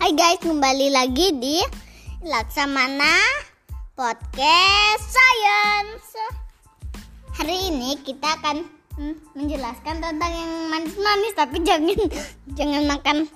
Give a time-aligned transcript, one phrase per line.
[0.00, 1.60] Hai guys, kembali lagi di
[2.24, 3.20] Laksamana
[3.92, 6.16] Podcast Science.
[7.36, 8.64] Hari ini kita akan
[8.96, 12.00] hmm, menjelaskan tentang yang manis-manis, tapi jangan
[12.56, 13.28] jangan makan,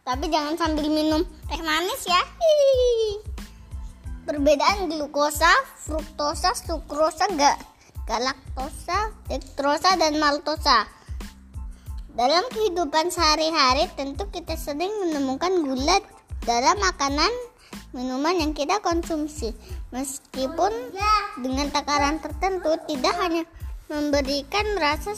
[0.00, 1.20] tapi jangan sambil minum
[1.52, 2.24] teh manis ya.
[4.24, 5.52] Perbedaan glukosa,
[5.84, 7.60] fruktosa, sukrosa, ga,
[8.08, 10.88] galaktosa, dektrosa, dan maltosa.
[12.20, 16.04] Dalam kehidupan sehari-hari tentu kita sering menemukan gula
[16.44, 17.32] dalam makanan
[17.96, 19.56] minuman yang kita konsumsi.
[19.88, 20.68] Meskipun
[21.40, 23.48] dengan takaran tertentu tidak hanya
[23.88, 25.16] memberikan rasa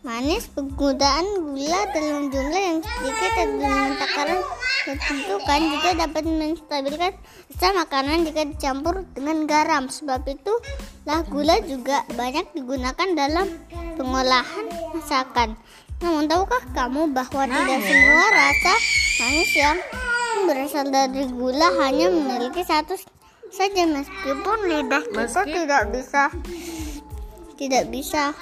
[0.00, 4.40] manis, penggunaan gula dalam jumlah yang sedikit dan dengan takaran
[4.80, 7.12] tertentu kan juga dapat menstabilkan
[7.52, 9.92] rasa makanan jika dicampur dengan garam.
[9.92, 10.52] Sebab itu
[11.04, 13.46] lah gula juga banyak digunakan dalam
[14.00, 15.60] pengolahan masakan.
[16.00, 18.74] Namun tahukah kamu bahwa tidak semua rasa
[19.20, 19.78] manis yang
[20.48, 22.96] berasal dari gula hanya memiliki satu
[23.52, 26.32] saja meskipun lidah kita tidak bisa
[27.60, 28.32] tidak bisa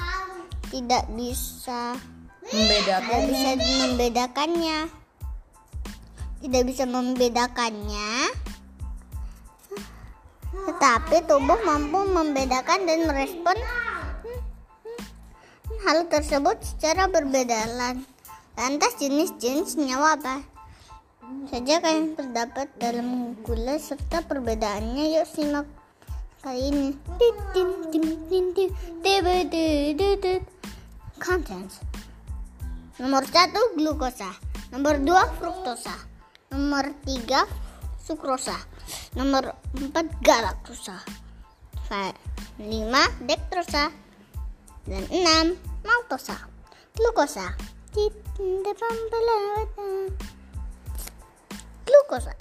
[0.69, 1.97] tidak bisa
[2.49, 4.79] membedakan tidak bisa membedakannya.
[6.39, 8.11] Tidak bisa membedakannya.
[10.49, 13.57] Tetapi tubuh mampu membedakan dan merespon
[15.87, 17.71] hal tersebut secara berbeda
[18.59, 20.43] lantas jenis-jenis nyawa apa
[21.47, 25.21] saja yang terdapat dalam gula serta perbedaannya?
[25.21, 25.78] Yuk simak
[26.39, 26.87] kali ini
[31.19, 31.83] contents.
[33.03, 34.31] Nomor satu glukosa.
[34.71, 35.95] Nomor dua fruktosa.
[36.55, 37.43] Nomor tiga
[37.99, 38.55] sukrosa.
[39.19, 41.03] Nomor empat galaktosa.
[42.63, 43.91] Lima dektrosa.
[44.87, 46.39] Dan enam maltosa.
[46.95, 47.55] Glukosa.
[51.87, 52.33] Glukosa.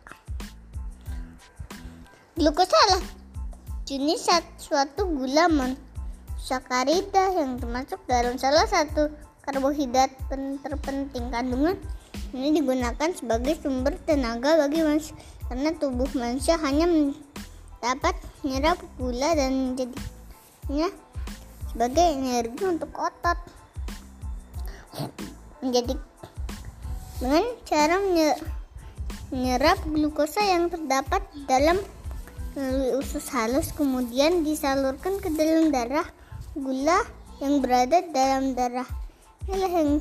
[2.38, 3.17] Glukosa adalah
[3.88, 4.28] jenis
[4.60, 9.08] suatu gula monosakarida yang termasuk dalam salah satu
[9.48, 10.12] karbohidrat
[10.60, 11.80] terpenting kandungan.
[12.36, 15.16] Ini digunakan sebagai sumber tenaga bagi manusia
[15.48, 17.16] karena tubuh manusia hanya
[17.80, 20.92] dapat menyerap gula dan menjadinya
[21.72, 23.40] sebagai energi untuk otot.
[25.64, 25.96] Menjadi
[27.24, 27.96] dengan cara
[29.32, 31.80] menyerap glukosa yang terdapat dalam
[32.58, 36.10] melalui usus halus kemudian disalurkan ke dalam darah
[36.58, 37.06] gula
[37.38, 38.90] yang berada dalam darah
[39.46, 39.92] inilah yang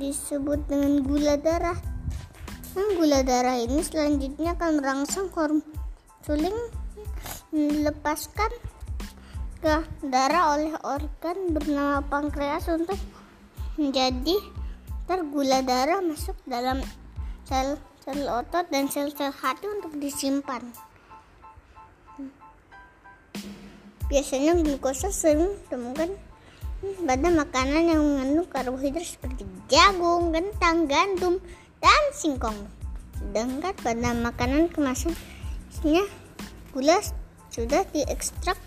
[0.00, 1.76] disebut dengan gula darah
[2.72, 5.60] nah, gula darah ini selanjutnya akan merangsang hormon
[6.24, 6.56] insulin
[7.52, 8.52] dilepaskan
[9.60, 12.96] ke darah oleh organ bernama pankreas untuk
[13.76, 14.36] menjadi
[15.04, 16.80] tergula darah masuk dalam
[17.44, 20.64] sel sel otot dan sel-sel hati untuk disimpan.
[24.10, 26.10] Biasanya glukosa sering ditemukan
[27.06, 31.38] pada makanan yang mengandung karbohidrat seperti jagung, kentang, gandum,
[31.78, 32.58] dan singkong.
[33.14, 35.14] Sedangkan pada makanan kemasan
[36.74, 36.98] gula
[37.54, 38.58] sudah diekstrak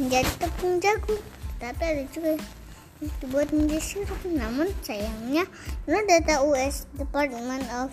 [0.00, 1.20] menjadi tepung jagung.
[1.60, 4.20] Tapi ada juga yang dibuat menjadi sirup.
[4.24, 5.44] Namun sayangnya,
[5.84, 7.92] menurut data US Department of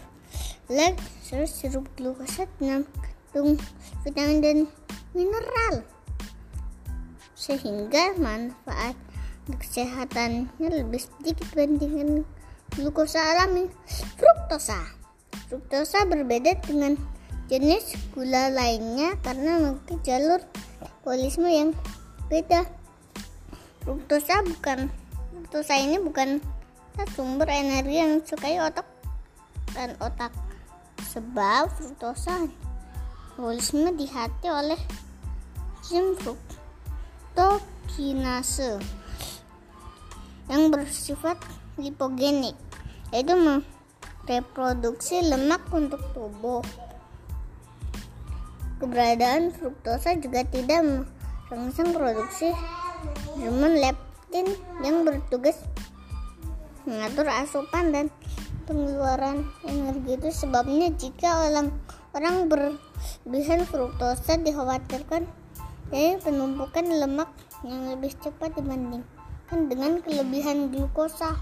[0.72, 0.96] Lab,
[1.28, 3.60] sirup glukosa mengandung
[4.08, 4.58] vitamin dan
[5.12, 5.84] mineral
[7.36, 8.96] sehingga manfaat
[9.46, 12.26] kesehatannya lebih sedikit dibandingkan
[12.74, 13.70] glukosa alami.
[14.18, 14.80] Fruktosa.
[15.52, 16.98] Fruktosa berbeda dengan
[17.46, 20.42] jenis gula lainnya karena memiliki jalur
[20.82, 21.70] metabolisme yang
[22.32, 22.66] beda.
[23.86, 24.90] Fruktosa bukan
[25.30, 26.42] fruktosa ini bukan
[27.14, 28.88] sumber energi yang disukai otak
[29.78, 30.34] dan otak.
[31.14, 34.80] Sebab fruktosa metabolisme dihati oleh
[35.86, 36.18] enzim
[37.36, 38.80] fruktokinase
[40.48, 41.36] yang bersifat
[41.76, 42.56] lipogenik
[43.12, 46.64] yaitu mereproduksi lemak untuk tubuh.
[48.80, 50.80] Keberadaan fruktosa juga tidak
[51.52, 52.56] merangsang produksi
[53.36, 54.48] hormon leptin
[54.80, 55.60] yang bertugas
[56.88, 58.08] mengatur asupan dan
[58.64, 60.30] pengeluaran energi itu.
[60.32, 61.76] Sebabnya jika orang
[62.16, 65.28] orang berlebihan fruktosa dikhawatirkan
[65.90, 67.30] dari penumpukan lemak
[67.62, 71.38] yang lebih cepat dibandingkan dengan kelebihan glukosa.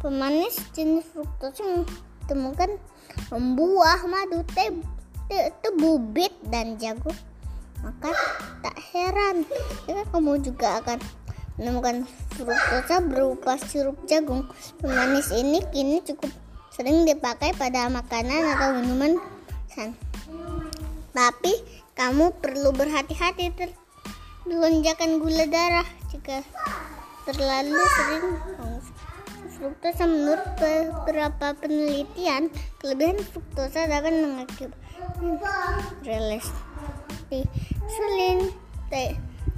[0.00, 1.84] Pemanis jenis fruktosa yang
[2.24, 2.80] ditemukan
[3.34, 4.72] membuah, madu, teh,
[5.60, 7.14] tebu, bit, dan jagung.
[7.84, 8.12] Maka
[8.60, 9.44] tak heran
[9.88, 10.98] jika kamu juga akan
[11.60, 14.48] menemukan fruktosa berupa sirup jagung.
[14.80, 16.32] Pemanis ini kini cukup
[16.72, 19.20] sering dipakai pada makanan atau minuman.
[21.10, 21.52] Tapi
[22.00, 23.76] kamu perlu berhati-hati ter
[24.48, 25.84] lonjakan gula darah.
[26.08, 26.40] Jika
[27.28, 28.26] terlalu sering
[29.52, 32.48] fruktosa menurut beberapa penelitian
[32.80, 35.36] kelebihan fruktosa dapat mengakibatkan
[36.00, 36.48] rilis
[37.28, 38.48] insulin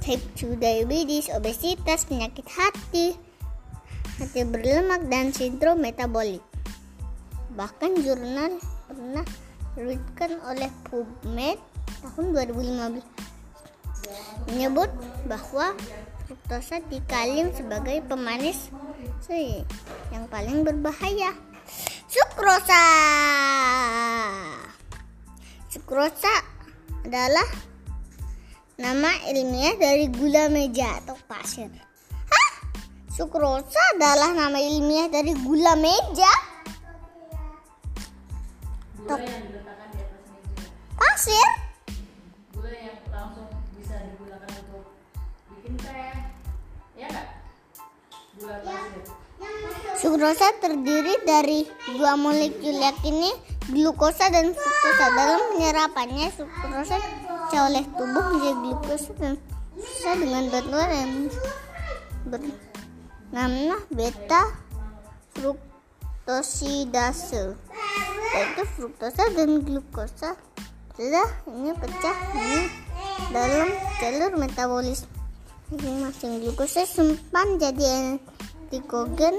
[0.03, 3.15] type 2 diabetes obesitas penyakit hati
[4.19, 6.43] hati berlemak dan sindrom metabolik.
[7.55, 8.59] Bahkan jurnal
[8.91, 9.23] pernah
[9.73, 11.72] diterbitkan oleh PubMed
[12.03, 13.01] tahun 2015
[14.51, 14.91] menyebut
[15.25, 15.71] bahwa
[16.27, 18.69] fruktosa dikalim sebagai pemanis
[19.23, 19.63] sih
[20.11, 21.31] yang paling berbahaya.
[22.11, 22.85] Sukrosa
[25.71, 26.33] sukrosa
[27.01, 27.49] adalah
[28.77, 31.71] nama ilmiah dari gula meja atau pasir.
[32.11, 32.51] Hah?
[33.09, 36.33] sukrosa adalah nama ilmiah dari gula meja?
[39.03, 39.43] Meja
[41.23, 41.62] pasir
[49.99, 51.63] Sukrosa terdiri dari
[51.95, 53.31] dua molekul yakni
[53.71, 55.05] glukosa dan fruktosa.
[55.15, 56.99] Dalam penyerapannya, sukrosa
[57.53, 61.31] oleh tubuh menjadi glukosa dan fruktosa dengan bantuan yang
[62.27, 64.41] bernama beta
[65.39, 67.55] fruktosidase.
[68.33, 70.35] Yaitu fruktosa dan glukosa
[70.93, 72.69] sudah ini pecah ini
[73.33, 73.65] dalam
[73.97, 75.12] jalur metabolisme
[75.71, 78.19] masing-masing glukosa simpan jadi
[78.67, 79.35] glikogen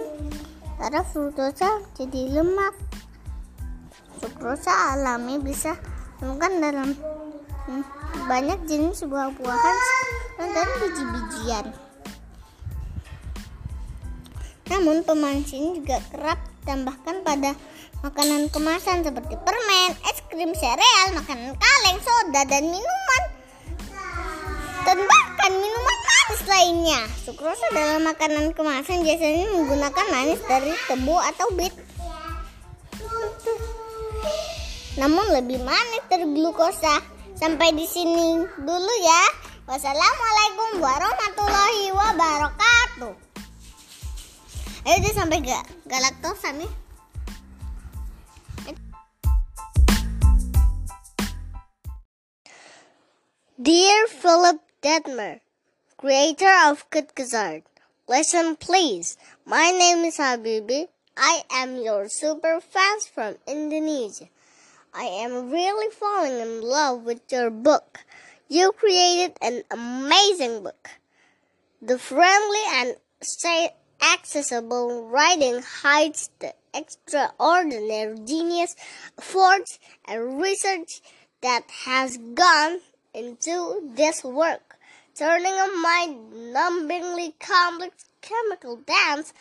[0.81, 2.75] Karena fruktosa jadi lemak.
[4.19, 5.77] Sukrosa alami bisa
[6.17, 6.89] ditemukan dalam
[7.69, 7.85] hmm,
[8.27, 9.77] banyak jenis buah-buahan
[10.39, 11.67] dan biji-bijian.
[14.73, 17.53] Namun pemanis ini juga kerap ditambahkan pada
[18.01, 23.23] makanan kemasan seperti permen, es krim, sereal, makanan kaleng, soda, dan minuman.
[24.85, 25.99] Dan bahkan minuman
[26.45, 27.01] lainnya.
[27.25, 31.75] Sukrosa dalam makanan kemasan biasanya menggunakan manis dari tebu atau bit.
[34.95, 37.03] Namun lebih manis dari glukosa.
[37.35, 39.23] Sampai di sini dulu ya.
[39.65, 43.15] Wassalamualaikum warahmatullahi wabarakatuh.
[44.85, 46.69] Ayo deh sampai gak galaktosa nih.
[53.55, 55.44] Dear Philip Detmer,
[56.05, 57.63] creator of Gizzard,
[58.07, 59.17] listen please.
[59.47, 60.89] My name is Habibi.
[61.17, 64.29] I am your super fan from Indonesia.
[64.93, 68.01] I am really falling in love with your book.
[68.51, 70.91] You created an amazing book.
[71.81, 72.97] The friendly and
[74.03, 78.77] accessible writing hides the extraordinary genius,
[79.17, 81.01] efforts, and research
[81.41, 82.81] that has gone
[83.15, 84.74] into this work,
[85.17, 89.33] turning a mind-numbingly complex chemical dance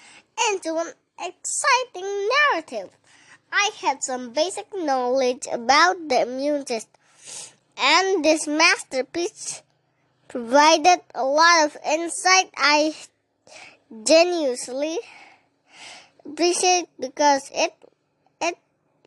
[0.51, 2.89] into an exciting narrative.
[3.51, 6.91] I had some basic knowledge about the immune system,
[7.77, 9.63] and this masterpiece
[10.27, 12.95] provided a lot of insight I
[14.03, 14.97] genuinely
[16.25, 17.73] appreciate because it
[18.41, 18.57] it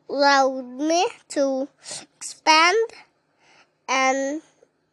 [0.08, 1.68] allowed me to
[2.16, 2.76] expand
[3.88, 4.42] and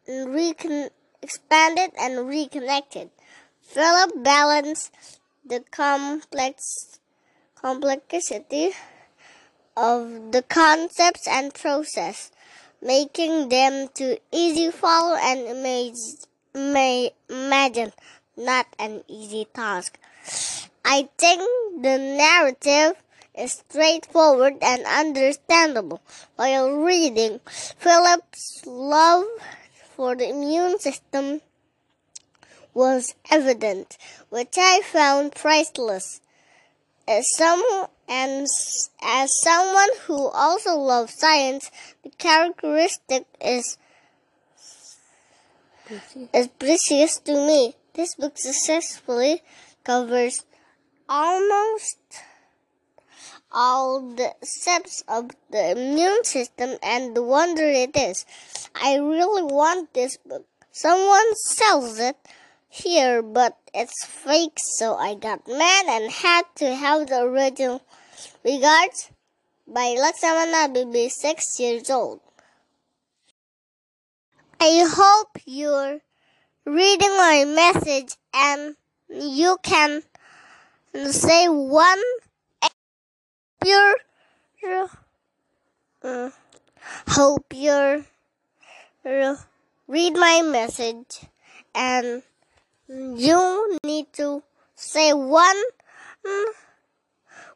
[0.08, 0.90] recon-
[1.24, 3.08] expanded and reconnected.
[3.62, 4.92] Philip balanced
[5.44, 7.00] the complex
[7.56, 8.72] complexity
[9.74, 12.30] of the concepts and process,
[12.82, 15.96] making them to easy follow and image,
[16.54, 17.92] may imagine,
[18.36, 19.98] not an easy task.
[20.84, 21.40] I think
[21.82, 23.02] the narrative
[23.36, 26.02] is straightforward and understandable.
[26.36, 27.40] While reading,
[27.78, 29.24] Philip's love
[29.96, 31.40] for the immune system
[32.72, 33.96] was evident,
[34.30, 36.20] which I found priceless.
[37.06, 37.62] As some
[38.08, 38.46] and
[39.02, 41.70] as someone who also loves science,
[42.02, 43.78] the characteristic is
[46.32, 47.74] is precious to me.
[47.92, 49.42] This book successfully
[49.84, 50.44] covers
[51.08, 51.98] almost
[53.54, 58.26] all the steps of the immune system and the wonder it is.
[58.74, 60.44] I really want this book.
[60.72, 62.16] Someone sells it
[62.68, 67.80] here, but it's fake, so I got mad and had to have the original.
[68.44, 69.10] Regards
[69.66, 72.20] by Laksamana Bibi, six years old.
[74.60, 76.00] I hope you're
[76.66, 78.76] reading my message and
[79.08, 80.02] you can
[80.92, 82.02] say one
[86.02, 86.30] uh,
[87.08, 87.52] hope
[89.04, 89.36] uh,
[89.88, 91.20] read my message
[91.74, 92.22] and
[92.88, 94.42] you need to
[94.74, 95.62] say one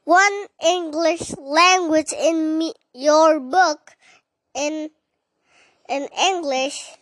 [0.05, 3.93] one English language in me, your book
[4.55, 4.91] in
[5.89, 6.98] in English.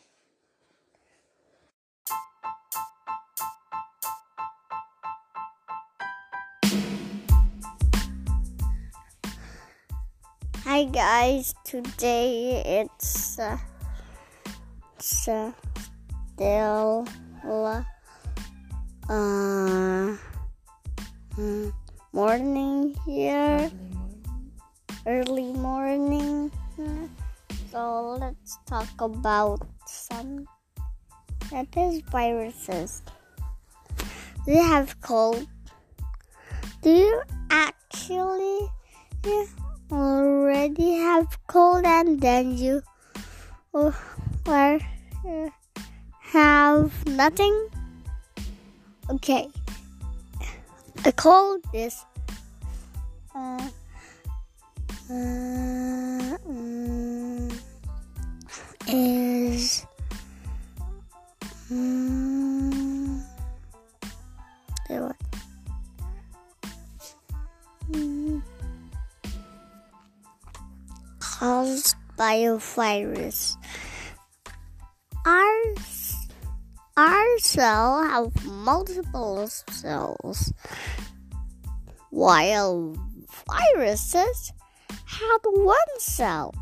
[10.66, 13.56] Hi guys, today it's uh,
[14.98, 15.52] it's uh,
[19.08, 20.16] uh,
[22.12, 23.70] morning here,
[25.06, 26.50] early morning.
[27.70, 30.48] So let's talk about some
[31.52, 33.04] that is viruses.
[34.48, 35.46] We have cold?
[36.82, 38.66] Do you actually
[39.90, 42.82] already have cold and then you
[43.74, 43.92] uh,
[44.46, 44.78] or,
[45.26, 45.48] uh,
[46.20, 47.68] have nothing?
[49.10, 49.48] Okay.
[51.04, 52.04] A cold is
[53.34, 53.68] uh,
[55.10, 57.48] uh, um,
[58.88, 59.86] is
[61.70, 63.22] um,
[64.88, 65.25] what?
[71.38, 73.56] Caused by a virus.
[75.26, 75.74] Our
[76.96, 80.52] our cell have multiple cells,
[82.08, 82.96] while
[83.44, 84.52] viruses
[84.88, 86.54] have one cell.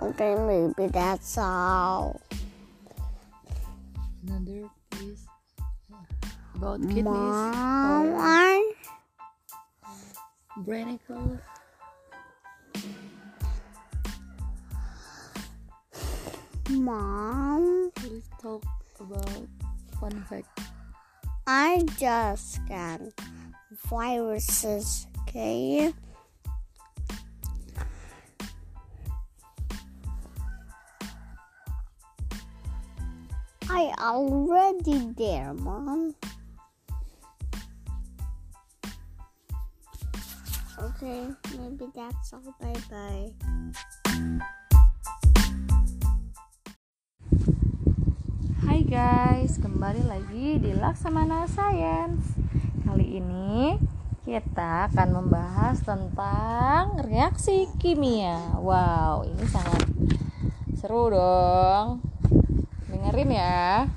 [0.00, 2.20] Okay, maybe that's all.
[4.20, 4.68] Another
[5.00, 5.24] is
[6.54, 8.72] about kidneys Mom, or I
[10.60, 11.40] brainicle.
[16.86, 18.62] Mom, Let's talk
[19.00, 19.48] about
[19.98, 20.46] fun fact.
[21.44, 23.12] I just scanned
[23.90, 25.08] viruses.
[25.26, 25.92] Okay.
[33.68, 36.14] I already there, Mom.
[40.78, 41.26] Okay,
[41.58, 42.54] maybe that's all.
[42.60, 43.32] Bye bye.
[48.86, 52.38] Guys, kembali lagi di Laksamana Science.
[52.86, 53.74] Kali ini
[54.22, 58.54] kita akan membahas tentang reaksi kimia.
[58.62, 59.90] Wow, ini sangat
[60.78, 61.98] seru dong.
[62.86, 63.90] Dengerin ya.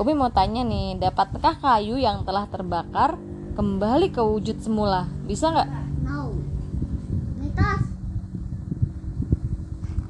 [0.00, 3.20] Umi mau tanya nih, dapatkah kayu yang telah terbakar
[3.60, 5.04] kembali ke wujud semula?
[5.28, 5.68] Bisa nggak?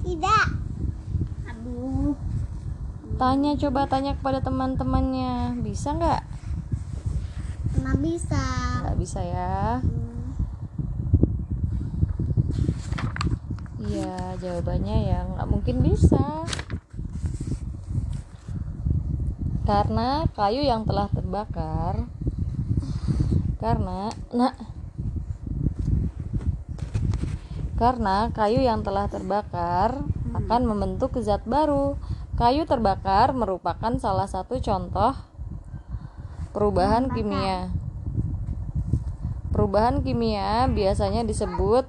[0.07, 0.47] Tidak.
[1.51, 2.32] Aduh.
[3.23, 6.27] Tanya coba tanya kepada teman-temannya, bisa nggak?
[7.79, 8.45] Nggak bisa.
[8.83, 9.79] Nggak bisa ya.
[13.79, 16.51] Iya, jawabannya ya nggak mungkin bisa.
[19.71, 22.11] Karena kayu yang telah terbakar
[23.63, 24.51] karena nah
[27.79, 30.03] karena kayu yang telah terbakar
[30.35, 31.95] akan membentuk zat baru.
[32.33, 35.13] Kayu terbakar merupakan salah satu contoh
[36.57, 37.69] perubahan kimia.
[39.53, 41.85] Perubahan kimia biasanya disebut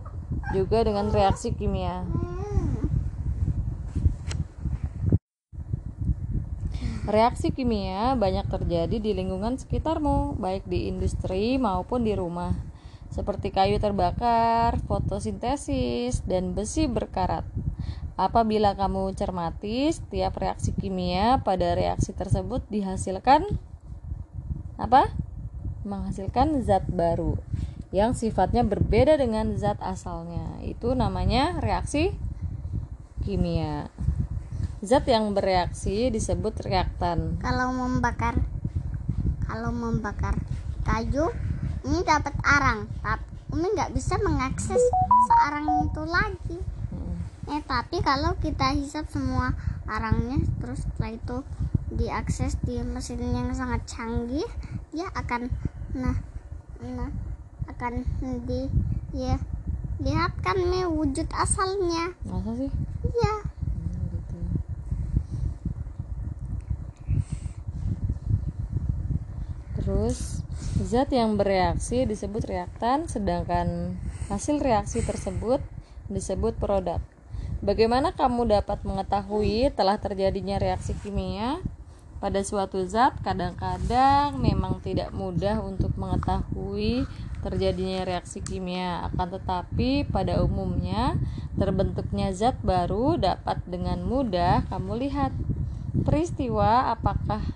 [0.51, 2.03] juga dengan reaksi kimia.
[7.07, 12.51] Reaksi kimia banyak terjadi di lingkungan sekitarmu, baik di industri maupun di rumah,
[13.11, 17.47] seperti kayu terbakar, fotosintesis, dan besi berkarat.
[18.13, 23.41] Apabila kamu cermati, setiap reaksi kimia pada reaksi tersebut dihasilkan
[24.77, 25.09] apa?
[25.81, 27.35] Menghasilkan zat baru
[27.93, 30.61] yang sifatnya berbeda dengan zat asalnya.
[30.61, 32.13] Itu namanya reaksi
[33.25, 33.89] kimia.
[34.85, 37.41] Zat yang bereaksi disebut reaktan.
[37.41, 38.37] Kalau membakar
[39.49, 40.37] kalau membakar
[40.85, 41.29] kayu
[41.85, 44.81] ini dapat arang, tapi Umi nggak bisa mengakses
[45.29, 46.57] searang itu lagi.
[47.43, 49.51] Eh tapi kalau kita hisap semua
[49.83, 51.37] arangnya terus setelah itu
[51.93, 54.47] diakses di mesin yang sangat canggih,
[54.95, 55.51] dia akan
[55.93, 56.17] nah
[56.79, 57.11] nah
[57.69, 58.03] akan
[58.47, 58.67] di
[59.13, 59.37] ya
[59.99, 62.15] lihat kan nih wujud asalnya.
[62.25, 62.71] Masa sih?
[63.07, 63.33] Iya.
[63.43, 64.37] Hmm, gitu.
[69.83, 70.39] terus
[70.79, 73.99] zat yang bereaksi disebut reaktan sedangkan
[74.31, 75.59] hasil reaksi tersebut
[76.07, 77.03] disebut produk
[77.63, 81.63] Bagaimana kamu dapat mengetahui telah terjadinya reaksi kimia
[82.19, 83.15] pada suatu zat?
[83.23, 87.07] Kadang-kadang memang tidak mudah untuk mengetahui
[87.39, 91.15] terjadinya reaksi kimia, akan tetapi pada umumnya
[91.55, 95.31] terbentuknya zat baru dapat dengan mudah kamu lihat.
[96.03, 97.47] Peristiwa apakah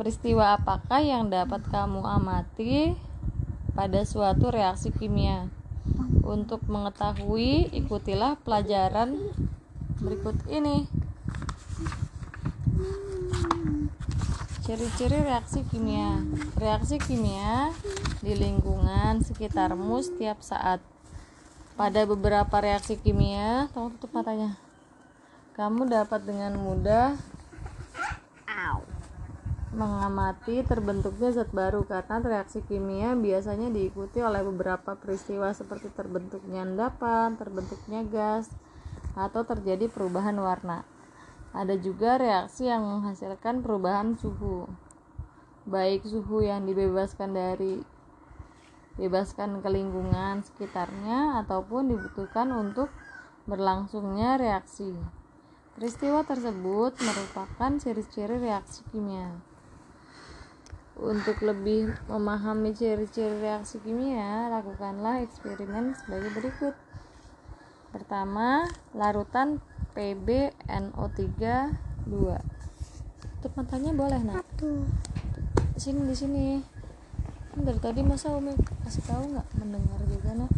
[0.00, 2.96] peristiwa apakah yang dapat kamu amati
[3.76, 5.59] pada suatu reaksi kimia?
[6.20, 9.16] Untuk mengetahui, ikutilah pelajaran
[10.00, 10.84] berikut ini.
[14.64, 16.22] Ciri-ciri reaksi kimia.
[16.54, 17.74] Reaksi kimia
[18.22, 20.78] di lingkungan sekitarmu setiap saat.
[21.74, 24.60] Pada beberapa reaksi kimia, tolong tutup matanya.
[25.56, 27.16] Kamu dapat dengan mudah
[29.70, 37.38] mengamati terbentuknya zat baru karena reaksi kimia biasanya diikuti oleh beberapa peristiwa seperti terbentuknya endapan,
[37.38, 38.50] terbentuknya gas,
[39.14, 40.82] atau terjadi perubahan warna.
[41.54, 44.66] Ada juga reaksi yang menghasilkan perubahan suhu,
[45.66, 47.82] baik suhu yang dibebaskan dari
[48.98, 52.90] bebaskan ke lingkungan sekitarnya ataupun dibutuhkan untuk
[53.46, 54.94] berlangsungnya reaksi.
[55.78, 59.49] Peristiwa tersebut merupakan ciri-ciri reaksi kimia.
[61.00, 66.76] Untuk lebih memahami ciri-ciri reaksi kimia, lakukanlah eksperimen sebagai berikut.
[67.88, 69.64] Pertama, larutan
[69.96, 71.24] PbNO3
[72.04, 72.12] 2.
[73.40, 74.44] Tutup matanya boleh, Nak?
[75.80, 76.46] Sini di sini.
[77.56, 78.52] Dari tadi masa Umi
[78.84, 80.52] kasih tahu nggak mendengar juga, Nak?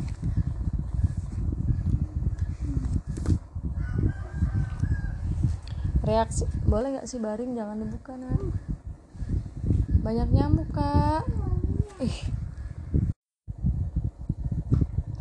[6.02, 8.71] Reaksi boleh nggak sih baring jangan dibuka, Nak?
[10.02, 11.22] Banyak nyamuk kak.
[12.02, 12.18] Ih.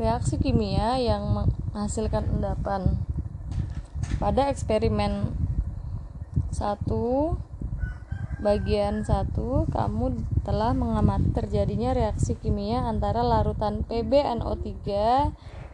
[0.01, 2.97] Reaksi kimia yang menghasilkan endapan.
[4.17, 5.37] Pada eksperimen
[6.49, 7.37] satu
[8.41, 14.81] bagian satu kamu telah mengamati terjadinya reaksi kimia antara larutan PbNO3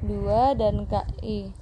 [0.04, 1.56] 2 dan KI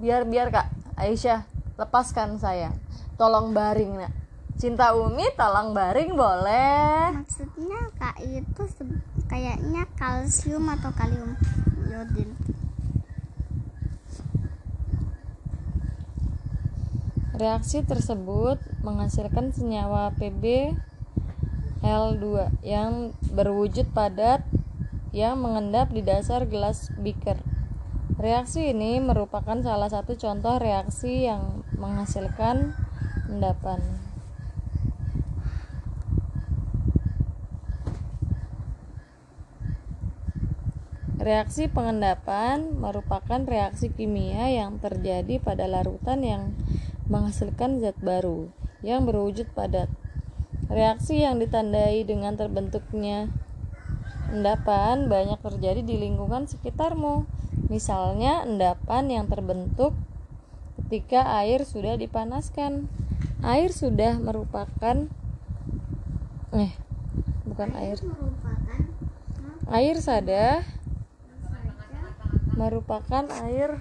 [0.00, 0.72] biar biar kak.
[0.96, 1.44] Aisyah
[1.76, 2.72] lepaskan saya.
[3.20, 4.27] Tolong baring nak
[4.58, 7.14] Cinta Umi tolong baring boleh.
[7.14, 8.62] Maksudnya kak itu
[9.30, 11.38] kayaknya kalsium atau kalium
[11.86, 12.34] iodin.
[17.38, 20.74] Reaksi tersebut menghasilkan senyawa Pb
[21.86, 24.42] L2 yang berwujud padat
[25.14, 27.38] yang mengendap di dasar gelas beaker.
[28.18, 32.74] Reaksi ini merupakan salah satu contoh reaksi yang menghasilkan
[33.30, 34.07] endapan.
[41.28, 46.56] Reaksi pengendapan merupakan reaksi kimia yang terjadi pada larutan yang
[47.04, 48.48] menghasilkan zat baru
[48.80, 49.92] yang berwujud padat.
[50.72, 53.28] Reaksi yang ditandai dengan terbentuknya
[54.32, 57.28] endapan banyak terjadi di lingkungan sekitarmu.
[57.68, 59.92] Misalnya endapan yang terbentuk
[60.80, 62.88] ketika air sudah dipanaskan.
[63.44, 65.12] Air sudah merupakan
[66.56, 66.72] eh
[67.44, 68.00] bukan air.
[69.68, 70.64] Air sada
[72.58, 73.78] merupakan air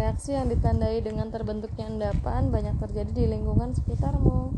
[0.00, 4.48] Reaksi yang ditandai dengan terbentuknya endapan banyak terjadi di lingkungan sekitarmu.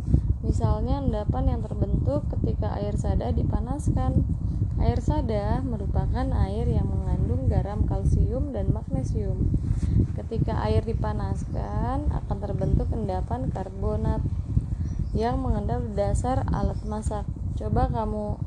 [0.46, 4.22] Misalnya endapan yang terbentuk ketika air sada dipanaskan.
[4.78, 9.50] Air sada merupakan air yang mengandung garam kalsium dan magnesium.
[10.14, 14.22] Ketika air dipanaskan akan terbentuk endapan karbonat
[15.10, 17.26] yang mengendap dasar alat masak.
[17.62, 18.42] Coba kamu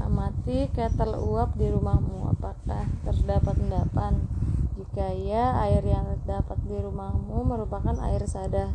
[0.00, 2.32] amati kettle uap di rumahmu.
[2.32, 4.24] Apakah terdapat endapan?
[4.80, 8.72] Jika ya, air yang terdapat di rumahmu merupakan air sada.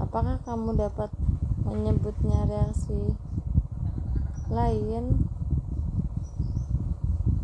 [0.00, 1.12] Apakah kamu dapat
[1.68, 3.12] menyebutnya reaksi
[4.48, 5.28] lain?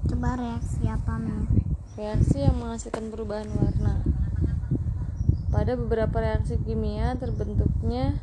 [0.08, 1.44] Coba reaksi apa, nih?
[2.00, 4.00] Reaksi yang menghasilkan perubahan warna.
[5.52, 8.16] Pada beberapa reaksi kimia terbentuknya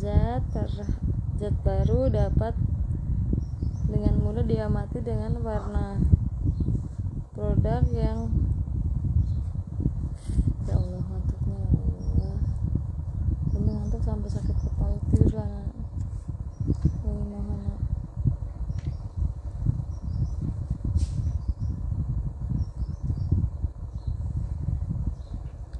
[0.00, 0.70] zat ter,
[1.36, 2.56] zat baru dapat
[3.84, 6.00] dengan mudah diamati dengan warna
[7.36, 8.32] produk yang
[10.64, 12.38] ya Allah ngantuknya ya Allah.
[14.00, 15.70] Sampai sakit kepala tidur lah
[17.04, 17.60] ini mohon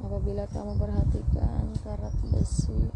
[0.04, 2.92] apabila kamu perhatikan karat besi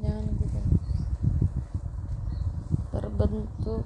[0.00, 0.60] jangan gitu
[2.94, 3.84] terbentuk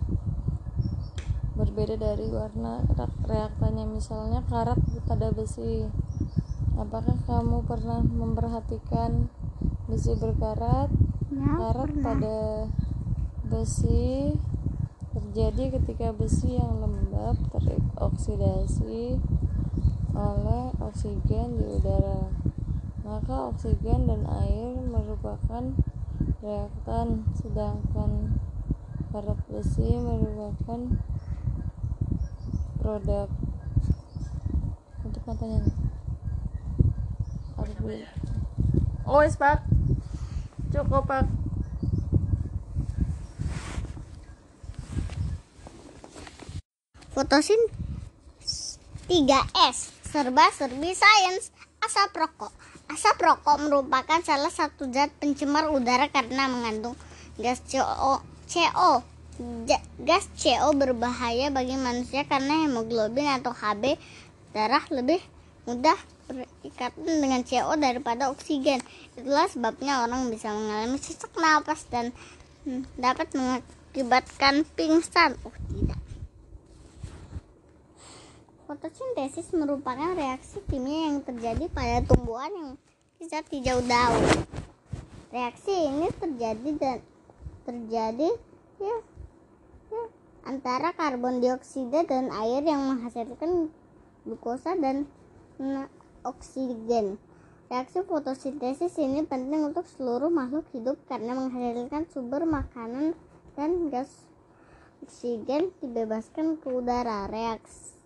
[1.54, 2.82] berbeda dari warna
[3.30, 5.86] reaktannya misalnya karat pada besi.
[6.74, 9.30] Apakah kamu pernah memperhatikan
[9.86, 10.90] besi berkarat?
[11.30, 12.02] Ya, karat pernah.
[12.02, 12.38] pada
[13.46, 14.34] besi
[15.14, 19.22] terjadi ketika besi yang lembab teroksidasi
[20.14, 22.34] oleh oksigen di udara.
[23.06, 25.70] Maka oksigen dan air merupakan
[26.42, 28.42] reaktan sedangkan
[29.14, 30.98] karat besi merupakan
[32.84, 33.32] produk
[35.08, 35.76] untuk matanya nih.
[37.56, 38.04] Harus beli.
[39.08, 39.64] oh wes pak
[40.68, 41.24] cukup pak
[47.16, 47.56] Fotosin
[49.08, 52.52] 3S serba serbi sains asap rokok.
[52.92, 56.98] Asap rokok merupakan salah satu zat pencemar udara karena mengandung
[57.40, 58.20] gas CO.
[58.44, 59.13] CO.
[59.98, 63.98] Gas CO berbahaya bagi manusia karena hemoglobin atau Hb
[64.54, 65.18] darah lebih
[65.66, 65.98] mudah
[66.30, 68.78] berikatan dengan CO daripada oksigen.
[69.18, 72.14] Itulah sebabnya orang bisa mengalami sesak napas dan
[72.62, 75.34] hmm, dapat mengakibatkan pingsan.
[75.42, 76.00] Oh tidak.
[78.64, 82.70] Fotosintesis merupakan reaksi kimia yang terjadi pada tumbuhan yang
[83.20, 84.24] bisa hijau daun.
[85.34, 86.98] Reaksi ini terjadi dan
[87.68, 88.30] terjadi
[88.80, 88.96] ya,
[90.44, 93.72] antara karbon dioksida dan air yang menghasilkan
[94.24, 95.08] glukosa dan
[96.24, 97.16] oksigen.
[97.72, 103.16] Reaksi fotosintesis ini penting untuk seluruh makhluk hidup karena menghasilkan sumber makanan
[103.56, 104.28] dan gas
[105.00, 107.26] oksigen dibebaskan ke udara.
[107.28, 107.96] Reaksi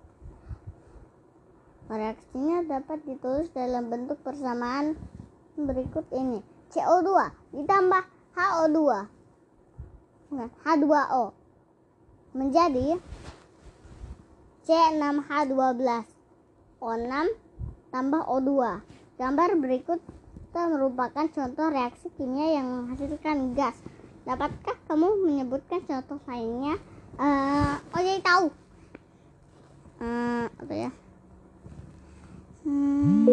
[1.88, 4.92] Reaksinya dapat ditulis dalam bentuk persamaan
[5.56, 6.44] berikut ini.
[6.68, 8.04] CO2 ditambah
[8.36, 8.78] HO2
[10.28, 11.37] Bukan, H2O
[12.36, 13.00] menjadi
[14.68, 15.80] C6H12
[16.78, 17.12] O6
[17.88, 18.50] tambah O2.
[19.18, 20.00] Gambar berikut
[20.66, 23.78] merupakan contoh reaksi kimia yang menghasilkan gas.
[24.26, 26.74] Dapatkah kamu menyebutkan contoh lainnya?
[27.14, 28.46] Eh, oh jadi tahu.
[30.02, 30.90] Eh, apa ya?
[32.66, 33.26] Hmm.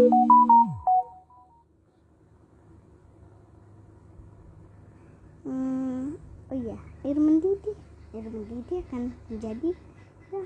[5.45, 6.17] Hmm,
[6.49, 7.77] oh iya, air mendidih.
[8.15, 9.75] Air mendidih akan menjadi
[10.31, 10.43] ya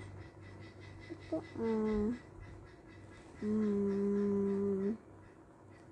[1.14, 2.18] itu hmm,
[3.46, 4.98] hmm,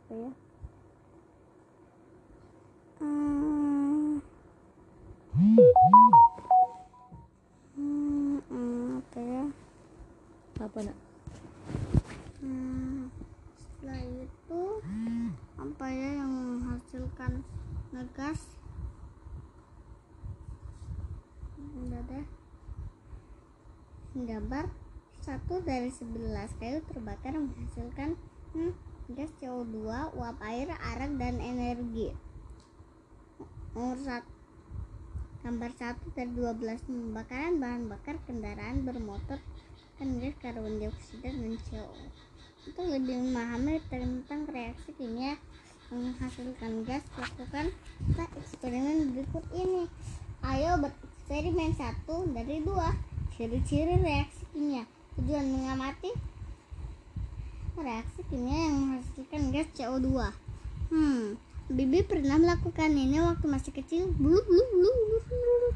[0.10, 0.32] apa ya?
[25.68, 28.16] Dari sebelas kayu terbakar menghasilkan
[28.56, 28.72] hmm,
[29.20, 29.84] gas CO2,
[30.16, 32.16] uap air, arak, dan energi.
[33.76, 34.38] Nomor satu
[35.48, 39.40] Gambar satu dari 12 pembakaran bahan bakar kendaraan bermotor
[39.96, 41.94] kan gas karbon dioksida dan CO.
[42.68, 45.40] Untuk lebih memahami tentang reaksi kimia
[45.88, 47.72] menghasilkan gas, lakukan
[48.18, 49.88] eksperimen berikut ini.
[50.44, 52.92] Ayo bereksperimen satu dari dua
[53.38, 54.97] ciri-ciri reaksi kimia.
[55.18, 56.14] Tujuan mengamati
[57.74, 60.34] reaksi kimia yang menghasilkan gas CO2.
[60.94, 61.42] Hmm,
[61.74, 64.14] Bibi pernah melakukan ini waktu masih kecil.
[64.14, 65.18] Bulu bulu bulu bulu.
[65.26, 65.70] bulu.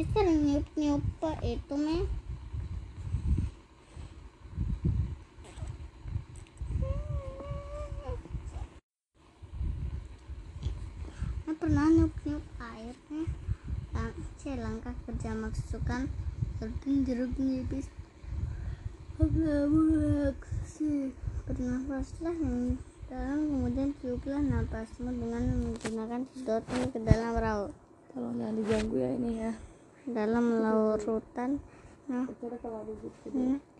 [0.00, 1.04] Sering niup niup
[1.44, 2.04] itu meh.
[11.44, 13.28] Ini pernah niup niup air nih.
[13.92, 14.96] Lang C langkah
[15.50, 16.02] kerja masukkan
[16.62, 17.86] serta jeruk nipis.
[19.18, 21.10] Reaksi
[21.44, 22.78] bernafaslah yang
[23.10, 27.74] dalam kemudian tiuplah napasmu dengan menggunakan sedotan ke dalam raut
[28.14, 29.52] tolong jangan diganggu ya ini ya.
[30.06, 31.58] Dalam larutan
[32.10, 32.26] nah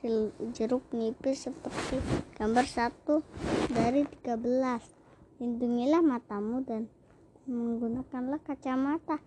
[0.02, 2.02] jel- jeruk nipis seperti
[2.35, 3.22] gambar satu
[3.70, 4.38] dari 13
[5.38, 6.90] lindungilah matamu dan
[7.46, 9.18] menggunakanlah kacamata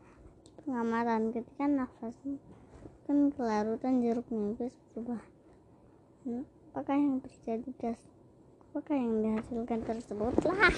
[0.63, 2.39] pengamatan ketika nafasmu
[3.03, 5.19] kan kelarutan jeruk nipis berubah.
[6.23, 7.99] Hmm, apakah yang terjadi gas
[8.71, 10.33] apakah yang dihasilkan tersebut?
[10.47, 10.75] Lah!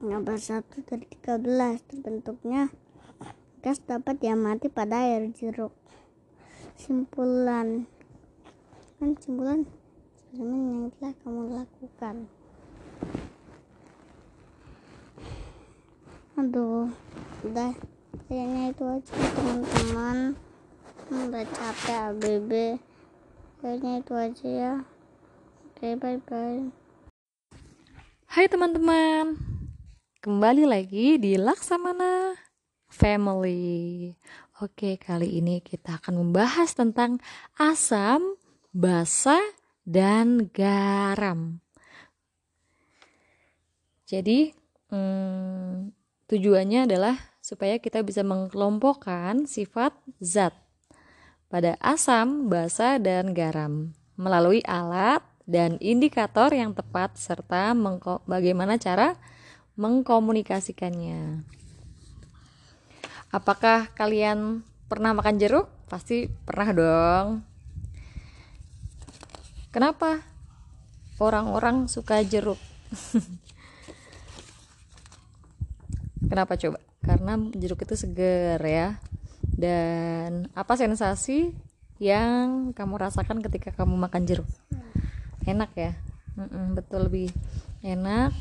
[0.00, 1.44] Gambar satu dari 13
[1.92, 2.72] terbentuknya
[3.60, 5.76] gas dapat diamati pada air jeruk.
[6.74, 7.84] Simpulan.
[8.96, 9.68] Kan simpulan
[10.32, 12.37] yang telah kamu lakukan
[16.38, 16.86] aduh
[17.42, 17.74] udah.
[18.30, 20.16] Kayaknya itu aja teman-teman.
[21.10, 22.52] Udah capek ABB
[23.58, 24.74] kayaknya itu aja ya.
[25.66, 26.70] Oke bye bye
[28.28, 29.34] Hai teman-teman,
[30.22, 32.36] kembali lagi di Laksamana
[32.86, 34.12] Family.
[34.62, 37.18] Oke, kali ini kita akan membahas tentang
[37.56, 38.36] asam,
[38.70, 39.40] basa,
[39.88, 41.64] dan garam.
[44.04, 44.52] Jadi,
[44.92, 45.97] hmm,
[46.28, 50.52] tujuannya adalah supaya kita bisa mengelompokkan sifat zat
[51.48, 57.72] pada asam, basa, dan garam melalui alat dan indikator yang tepat serta
[58.28, 59.16] bagaimana cara
[59.80, 61.40] mengkomunikasikannya.
[63.32, 64.60] Apakah kalian
[64.92, 65.72] pernah makan jeruk?
[65.88, 67.26] Pasti pernah dong.
[69.72, 70.20] Kenapa
[71.16, 72.60] orang-orang suka jeruk?
[76.28, 76.78] Kenapa coba?
[77.00, 79.00] Karena jeruk itu seger ya.
[79.40, 81.56] Dan apa sensasi
[81.98, 84.48] yang kamu rasakan ketika kamu makan jeruk?
[85.48, 85.92] enak ya
[86.36, 87.32] Mm-mm, betul lebih
[87.80, 88.36] enak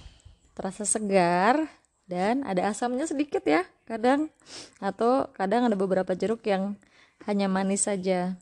[0.53, 1.71] terasa segar
[2.05, 4.27] dan ada asamnya sedikit ya kadang
[4.83, 6.75] atau kadang ada beberapa jeruk yang
[7.25, 8.35] hanya manis saja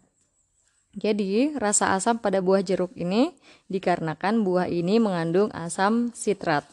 [0.95, 3.35] jadi rasa asam pada buah jeruk ini
[3.69, 6.65] dikarenakan buah ini mengandung asam sitrat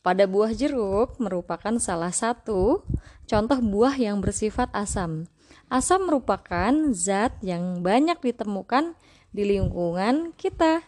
[0.00, 2.84] pada buah jeruk merupakan salah satu
[3.28, 5.28] contoh buah yang bersifat asam
[5.68, 8.96] asam merupakan zat yang banyak ditemukan
[9.30, 10.82] di lingkungan kita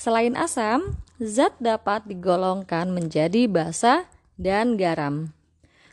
[0.00, 4.08] Selain asam, zat dapat digolongkan menjadi basa
[4.40, 5.36] dan garam.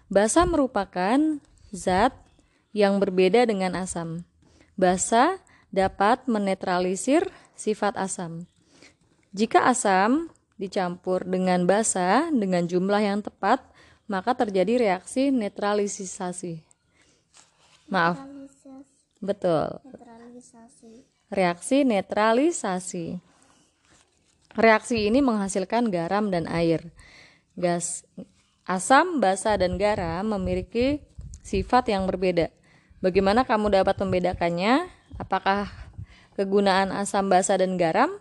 [0.07, 1.43] Basa merupakan
[1.75, 2.15] zat
[2.71, 4.23] yang berbeda dengan asam.
[4.79, 5.43] Basa
[5.75, 7.27] dapat menetralisir
[7.59, 8.47] sifat asam.
[9.35, 13.61] Jika asam dicampur dengan basa dengan jumlah yang tepat,
[14.09, 16.65] maka terjadi reaksi netralisasi.
[17.87, 18.19] Maaf.
[19.21, 19.79] Betul.
[21.29, 23.21] Reaksi netralisasi.
[24.57, 26.81] Reaksi ini menghasilkan garam dan air.
[27.53, 28.05] Gas
[28.65, 31.01] asam, basa, dan garam memiliki
[31.45, 32.49] sifat yang berbeda.
[32.99, 34.89] Bagaimana kamu dapat membedakannya?
[35.21, 35.69] Apakah
[36.33, 38.17] kegunaan asam, basa, dan garam?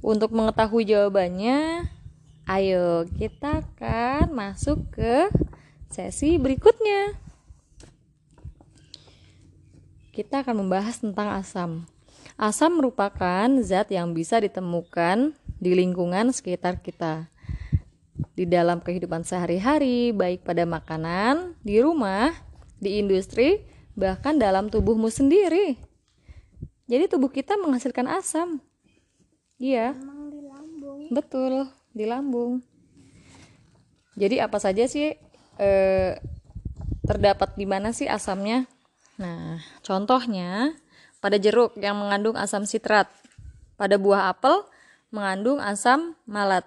[0.00, 1.84] Untuk mengetahui jawabannya,
[2.48, 5.28] ayo kita akan masuk ke
[5.92, 7.20] sesi berikutnya.
[10.16, 11.84] Kita akan membahas tentang asam.
[12.40, 17.28] Asam merupakan zat yang bisa ditemukan di lingkungan sekitar kita.
[18.32, 22.32] Di dalam kehidupan sehari-hari, baik pada makanan, di rumah,
[22.80, 25.76] di industri, bahkan dalam tubuhmu sendiri.
[26.88, 28.64] Jadi tubuh kita menghasilkan asam.
[29.60, 29.92] Iya.
[30.32, 31.00] di lambung.
[31.12, 32.52] Betul, di lambung.
[34.16, 35.12] Jadi apa saja sih
[35.60, 36.12] eh,
[37.04, 38.64] terdapat di mana sih asamnya?
[39.20, 40.72] Nah, contohnya
[41.20, 43.12] pada jeruk yang mengandung asam sitrat,
[43.76, 44.64] pada buah apel
[45.12, 46.64] mengandung asam malat,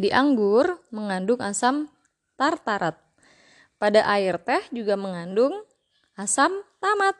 [0.00, 1.92] di anggur mengandung asam
[2.40, 2.96] tartarat,
[3.76, 5.52] pada air teh juga mengandung
[6.16, 6.48] asam
[6.80, 7.12] tamat.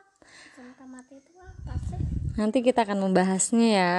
[0.49, 2.01] Asam tamat itu apa sih?
[2.33, 3.95] Nanti kita akan membahasnya ya.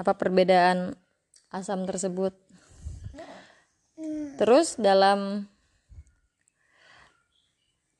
[0.00, 0.96] Apa perbedaan
[1.52, 2.32] asam tersebut?
[4.40, 5.52] Terus dalam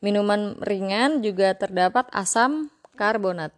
[0.03, 3.55] Minuman ringan juga terdapat asam karbonat.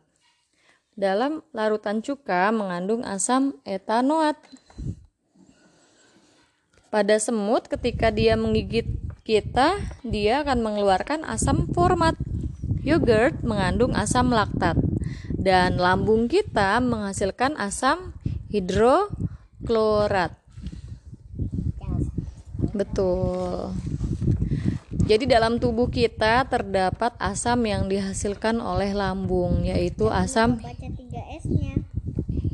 [0.93, 4.37] Dalam larutan cuka mengandung asam etanoat.
[6.93, 8.85] Pada semut ketika dia menggigit
[9.25, 12.13] kita, dia akan mengeluarkan asam format.
[12.85, 14.77] Yogurt mengandung asam laktat
[15.33, 18.13] dan lambung kita menghasilkan asam
[18.55, 20.39] hidroklorat.
[22.71, 23.75] Betul.
[25.05, 30.63] Jadi dalam tubuh kita terdapat asam yang dihasilkan oleh lambung yaitu asam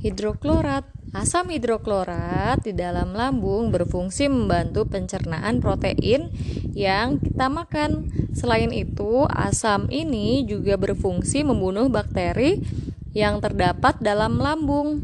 [0.00, 0.88] hidroklorat.
[1.10, 6.30] Asam hidroklorat di dalam lambung berfungsi membantu pencernaan protein
[6.70, 8.06] yang kita makan.
[8.30, 12.62] Selain itu, asam ini juga berfungsi membunuh bakteri
[13.10, 15.02] yang terdapat dalam lambung.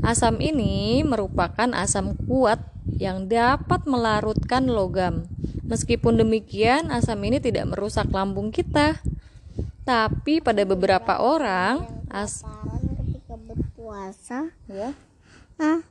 [0.00, 2.60] Asam ini merupakan asam kuat
[2.96, 5.28] yang dapat melarutkan logam.
[5.68, 8.96] Meskipun demikian, asam ini tidak merusak lambung kita.
[9.84, 12.40] Tapi pada beberapa orang, as
[13.04, 14.96] ketika berpuasa, ya,
[15.60, 15.84] ah,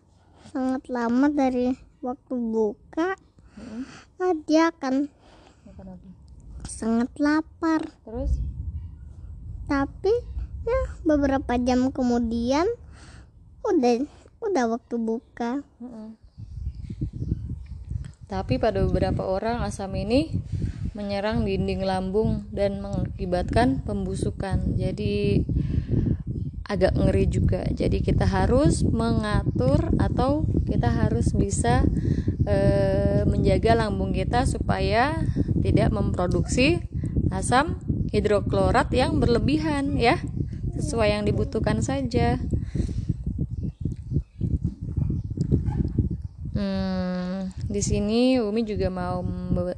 [0.49, 3.13] sangat lama dari waktu buka,
[3.61, 3.83] hmm.
[4.25, 5.05] ah, dia akan
[6.65, 7.85] sangat lapar.
[8.03, 8.41] Terus
[9.69, 10.13] tapi
[10.65, 12.65] ya beberapa jam kemudian
[13.65, 14.05] udah
[14.39, 15.61] udah waktu buka.
[18.29, 20.29] Tapi pada beberapa orang asam ini
[20.93, 24.77] menyerang dinding lambung dan mengakibatkan pembusukan.
[24.77, 25.41] Jadi
[26.69, 27.65] agak ngeri juga.
[27.73, 31.81] Jadi kita harus mengatur atau kita harus bisa
[32.45, 32.57] e,
[33.25, 35.25] menjaga lambung kita supaya
[35.65, 36.85] tidak memproduksi
[37.33, 37.81] asam
[38.13, 40.21] hidroklorat yang berlebihan ya.
[40.77, 42.37] Sesuai yang dibutuhkan saja
[46.59, 49.23] Hmm, di sini Umi juga mau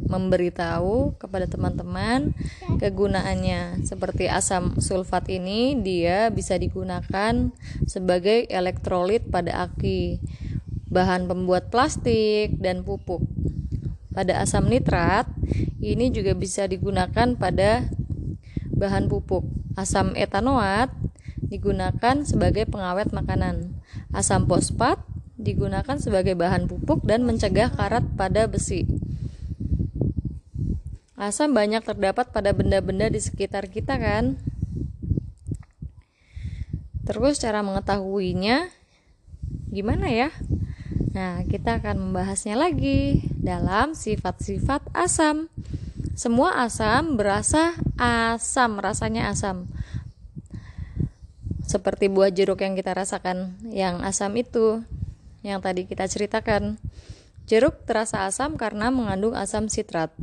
[0.01, 2.33] memberitahu kepada teman-teman
[2.81, 3.85] kegunaannya.
[3.85, 7.53] Seperti asam sulfat ini dia bisa digunakan
[7.85, 10.25] sebagai elektrolit pada aki,
[10.89, 13.29] bahan pembuat plastik dan pupuk.
[14.09, 15.29] Pada asam nitrat
[15.85, 17.85] ini juga bisa digunakan pada
[18.73, 19.45] bahan pupuk.
[19.77, 20.89] Asam etanoat
[21.45, 23.77] digunakan sebagai pengawet makanan.
[24.09, 25.10] Asam fosfat
[25.41, 28.85] digunakan sebagai bahan pupuk dan mencegah karat pada besi.
[31.21, 34.41] Asam banyak terdapat pada benda-benda di sekitar kita kan?
[37.05, 38.69] Terus cara mengetahuinya
[39.69, 40.29] gimana ya?
[41.11, 45.51] Nah, kita akan membahasnya lagi dalam sifat-sifat asam.
[46.15, 49.67] Semua asam berasa asam, rasanya asam.
[51.67, 54.83] Seperti buah jeruk yang kita rasakan, yang asam itu
[55.41, 56.77] yang tadi kita ceritakan.
[57.49, 60.13] Jeruk terasa asam karena mengandung asam sitrat.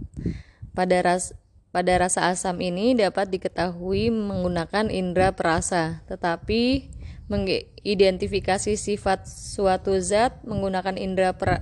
[0.72, 1.34] Pada ras
[1.68, 6.88] pada rasa asam ini dapat diketahui menggunakan indera perasa, tetapi
[7.28, 11.60] mengidentifikasi sifat suatu zat menggunakan indera per,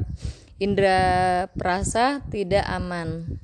[0.62, 3.42] indera perasa tidak aman.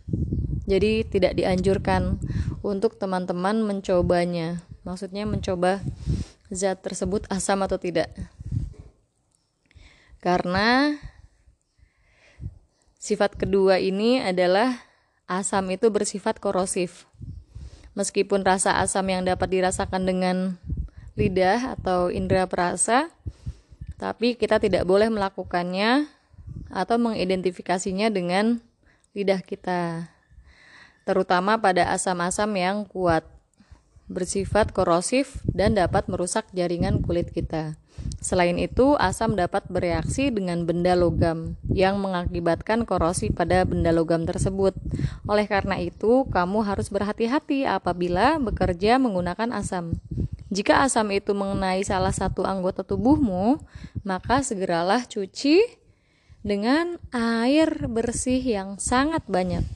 [0.71, 2.23] Jadi tidak dianjurkan
[2.63, 4.63] untuk teman-teman mencobanya.
[4.87, 5.83] Maksudnya mencoba
[6.55, 8.15] zat tersebut asam atau tidak
[10.23, 10.95] karena
[13.03, 14.79] sifat kedua ini adalah
[15.27, 17.11] asam itu bersifat korosif.
[17.99, 20.37] Meskipun rasa asam yang dapat dirasakan dengan
[21.19, 23.13] lidah atau indera perasa,
[24.01, 26.09] tapi kita tidak boleh melakukannya
[26.73, 28.65] atau mengidentifikasinya dengan
[29.13, 30.09] lidah kita,
[31.05, 33.29] terutama pada asam-asam yang kuat,
[34.09, 37.77] bersifat korosif, dan dapat merusak jaringan kulit kita.
[38.23, 44.79] Selain itu, asam dapat bereaksi dengan benda logam yang mengakibatkan korosi pada benda logam tersebut.
[45.27, 49.99] Oleh karena itu, kamu harus berhati-hati apabila bekerja menggunakan asam.
[50.55, 53.59] Jika asam itu mengenai salah satu anggota tubuhmu,
[54.07, 55.83] maka segeralah cuci
[56.47, 59.67] dengan air bersih yang sangat banyak.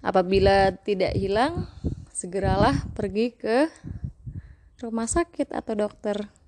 [0.00, 1.68] Apabila tidak hilang,
[2.08, 3.68] segeralah pergi ke
[4.80, 6.39] rumah sakit atau dokter.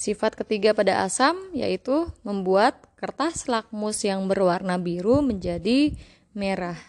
[0.00, 5.92] Sifat ketiga pada asam yaitu membuat kertas lakmus yang berwarna biru menjadi
[6.32, 6.80] merah.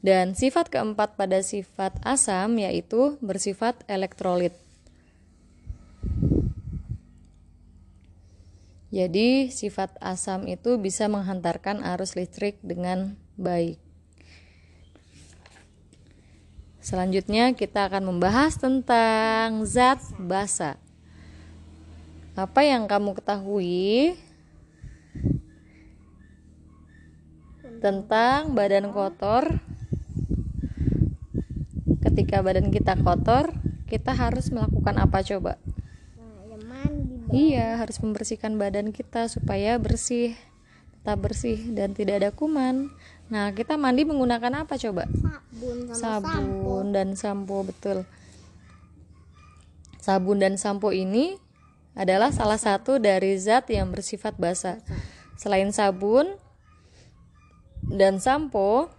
[0.00, 4.56] Dan sifat keempat pada sifat asam yaitu bersifat elektrolit.
[8.88, 13.76] Jadi, sifat asam itu bisa menghantarkan arus listrik dengan baik.
[16.80, 20.80] Selanjutnya, kita akan membahas tentang zat basa
[22.40, 24.16] apa yang kamu ketahui
[27.84, 29.60] tentang badan kotor?
[32.00, 33.52] Ketika badan kita kotor
[33.92, 35.60] kita harus melakukan apa coba?
[37.30, 40.32] Iya harus membersihkan badan kita supaya bersih
[40.96, 42.88] tetap bersih dan tidak ada kuman.
[43.28, 45.04] Nah kita mandi menggunakan apa coba?
[45.12, 48.08] Sabun sabun dan sampo betul.
[50.00, 51.36] Sabun dan sampo ini
[51.94, 54.78] adalah salah satu dari zat yang bersifat basa.
[55.34, 56.36] Selain sabun
[57.80, 58.92] dan sampo,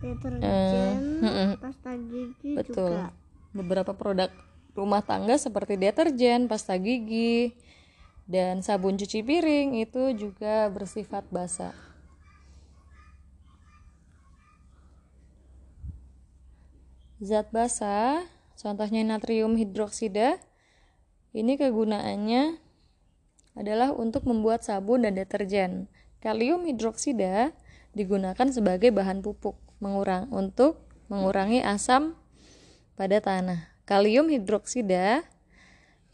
[0.00, 2.94] deterjen, uh, pasta gigi betul.
[2.94, 3.10] juga.
[3.56, 4.30] Beberapa produk
[4.76, 7.56] rumah tangga seperti deterjen, pasta gigi,
[8.28, 11.72] dan sabun cuci piring itu juga bersifat basa.
[17.16, 18.28] Zat basa,
[18.60, 20.36] contohnya natrium hidroksida,
[21.36, 22.56] ini kegunaannya
[23.60, 25.92] adalah untuk membuat sabun dan deterjen.
[26.24, 27.52] Kalium hidroksida
[27.92, 30.80] digunakan sebagai bahan pupuk mengurang untuk
[31.12, 32.16] mengurangi asam
[32.96, 33.68] pada tanah.
[33.84, 35.28] Kalium hidroksida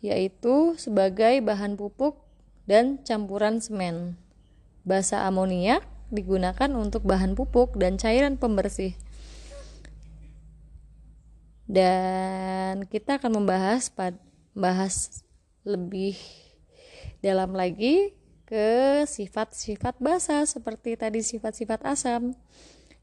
[0.03, 2.19] yaitu sebagai bahan pupuk
[2.67, 4.19] dan campuran semen.
[4.83, 8.99] Basa amoniak digunakan untuk bahan pupuk dan cairan pembersih.
[11.71, 13.89] Dan kita akan membahas
[14.53, 15.25] bahas
[15.65, 16.17] lebih
[17.25, 18.13] dalam lagi
[18.45, 22.37] ke sifat-sifat basa seperti tadi sifat-sifat asam.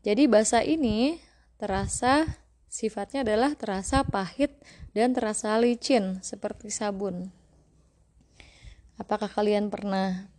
[0.05, 1.17] Jadi basa ini
[1.57, 2.23] terasa
[2.69, 4.53] sifatnya adalah terasa pahit
[4.93, 7.33] dan terasa licin seperti sabun.
[9.01, 10.29] Apakah kalian pernah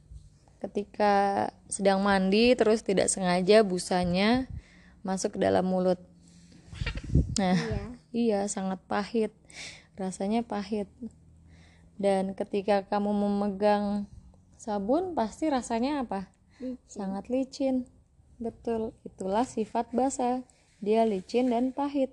[0.60, 4.46] ketika sedang mandi terus tidak sengaja busanya
[5.02, 5.98] masuk ke dalam mulut?
[7.40, 7.82] Nah, iya,
[8.12, 9.32] iya sangat pahit.
[10.00, 10.88] Rasanya pahit.
[12.00, 14.08] Dan ketika kamu memegang
[14.56, 16.28] sabun pasti rasanya apa
[16.60, 16.76] licin.
[16.84, 17.88] sangat licin
[18.36, 20.44] betul itulah sifat basa
[20.84, 22.12] dia licin dan pahit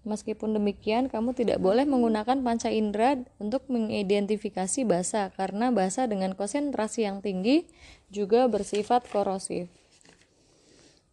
[0.00, 7.04] Meskipun demikian, kamu tidak boleh menggunakan panca indera untuk mengidentifikasi basa karena basa dengan konsentrasi
[7.04, 7.68] yang tinggi
[8.08, 9.68] juga bersifat korosif.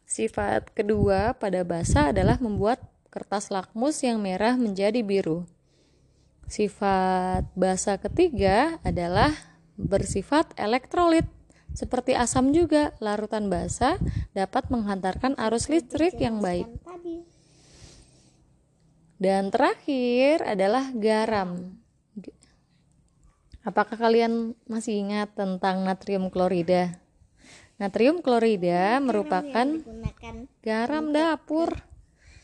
[0.08, 2.80] Sifat kedua pada basa adalah membuat
[3.12, 5.44] kertas lakmus yang merah menjadi biru.
[6.48, 9.36] Sifat basa ketiga adalah
[9.76, 11.28] bersifat elektrolit.
[11.76, 14.00] Seperti asam juga, larutan basa
[14.34, 16.66] dapat menghantarkan arus listrik yang baik.
[19.22, 21.78] Dan terakhir adalah garam.
[23.68, 26.96] Apakah kalian masih ingat tentang natrium klorida?
[27.78, 29.68] Natrium klorida merupakan
[30.64, 31.76] garam dapur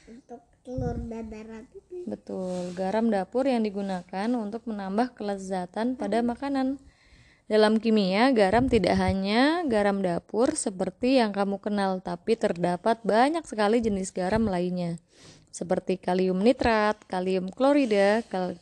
[0.06, 1.68] untuk telur dadar
[2.08, 6.80] Betul, garam dapur yang digunakan untuk menambah kelezatan pada makanan.
[7.52, 13.84] Dalam kimia, garam tidak hanya garam dapur seperti yang kamu kenal, tapi terdapat banyak sekali
[13.84, 14.96] jenis garam lainnya,
[15.52, 18.56] seperti kalium nitrat, kalium klorida, kal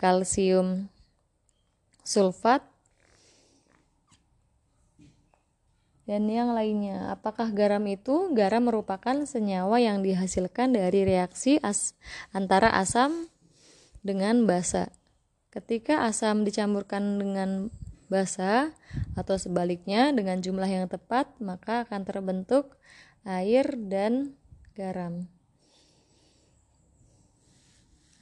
[0.00, 0.88] kalsium
[2.00, 2.64] sulfat,
[6.08, 7.12] dan yang lainnya.
[7.12, 8.32] Apakah garam itu?
[8.32, 11.92] Garam merupakan senyawa yang dihasilkan dari reaksi as
[12.32, 13.28] antara asam
[14.00, 14.88] dengan basa.
[15.52, 17.68] Ketika asam dicampurkan dengan
[18.08, 18.72] basa
[19.20, 22.80] atau sebaliknya dengan jumlah yang tepat maka akan terbentuk
[23.28, 24.32] air dan
[24.72, 25.28] garam.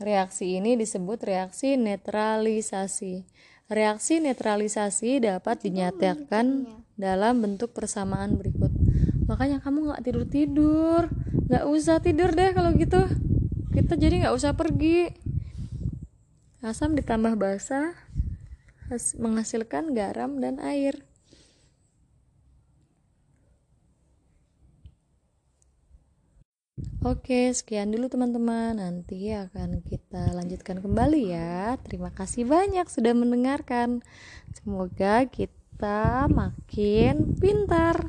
[0.03, 3.23] Reaksi ini disebut reaksi netralisasi.
[3.71, 6.67] Reaksi netralisasi dapat dinyatakan
[6.97, 8.73] dalam bentuk persamaan berikut.
[9.29, 11.03] Makanya kamu nggak tidur tidur,
[11.47, 13.05] nggak usah tidur deh kalau gitu.
[13.71, 15.13] Kita jadi nggak usah pergi.
[16.65, 17.95] Asam ditambah basa
[19.21, 21.07] menghasilkan garam dan air.
[27.07, 28.83] Oke, sekian dulu teman-teman.
[28.83, 31.79] Nanti akan kita lanjutkan kembali ya.
[31.87, 34.03] Terima kasih banyak sudah mendengarkan.
[34.51, 35.23] Semoga
[35.77, 38.09] kita makin pintar.